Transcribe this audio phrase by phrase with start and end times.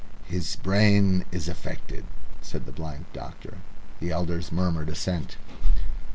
[0.25, 2.05] "His brain is affected,"
[2.41, 3.59] said the blind doctor.
[3.99, 5.37] The elders murmured assent.